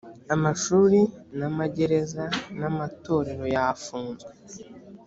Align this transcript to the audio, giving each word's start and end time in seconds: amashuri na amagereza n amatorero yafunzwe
amashuri 0.35 0.99
na 1.37 1.45
amagereza 1.51 2.23
n 2.59 2.61
amatorero 2.69 3.45
yafunzwe 3.55 4.31